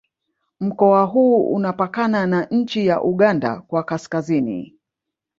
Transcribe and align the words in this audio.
Mkoa 0.59 1.03
huu 1.05 1.53
unapakana 1.53 2.27
na 2.27 2.45
nchi 2.45 2.87
ya 2.87 3.01
Uganda 3.03 3.61
kwa 3.61 3.83
Kaskazini 3.83 4.75